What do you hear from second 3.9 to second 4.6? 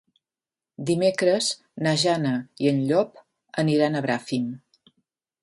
a Bràfim.